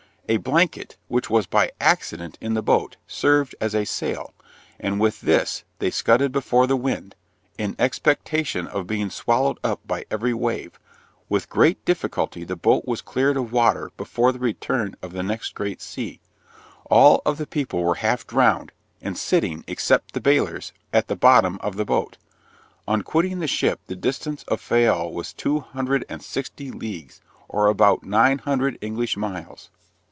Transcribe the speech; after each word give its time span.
A 0.29 0.37
blanket, 0.37 0.95
which 1.09 1.29
was 1.29 1.45
by 1.45 1.71
accident 1.81 2.37
in 2.39 2.53
the 2.53 2.61
boat, 2.61 2.95
served 3.05 3.53
as 3.59 3.75
a 3.75 3.83
sail, 3.83 4.33
and 4.79 4.97
with 4.97 5.19
this 5.19 5.65
they 5.79 5.89
scudded 5.91 6.31
before 6.31 6.67
the 6.67 6.77
wind, 6.77 7.15
in 7.57 7.75
expectation 7.77 8.65
of 8.65 8.87
being 8.87 9.09
swallowed 9.09 9.57
up 9.61 9.85
by 9.85 10.05
every 10.09 10.33
wave; 10.33 10.79
with 11.27 11.49
great 11.49 11.83
difficulty 11.83 12.45
the 12.45 12.55
boat 12.55 12.85
was 12.85 13.01
cleared 13.01 13.35
of 13.35 13.51
water 13.51 13.91
before 13.97 14.31
the 14.31 14.39
return 14.39 14.95
of 15.01 15.11
the 15.11 15.21
next 15.21 15.53
great 15.53 15.81
sea; 15.81 16.21
all 16.89 17.21
of 17.25 17.37
the 17.37 17.47
people 17.47 17.83
were 17.83 17.95
half 17.95 18.25
drowned, 18.25 18.71
and 19.01 19.17
sitting, 19.17 19.65
except 19.67 20.13
the 20.13 20.21
balers, 20.21 20.71
at 20.93 21.09
the 21.09 21.17
bottom 21.17 21.59
of 21.59 21.75
the 21.75 21.83
boat. 21.83 22.15
On 22.87 23.01
quitting 23.01 23.39
the 23.39 23.47
ship 23.47 23.81
the 23.87 23.97
distance 23.97 24.43
of 24.43 24.61
Fayal 24.61 25.11
was 25.11 25.33
two 25.33 25.59
hundred 25.59 26.05
and 26.07 26.23
sixty 26.23 26.71
leagues, 26.71 27.19
or 27.49 27.67
about 27.67 28.05
nine 28.05 28.37
hundred 28.37 28.77
English 28.81 29.17
miles. 29.17 29.69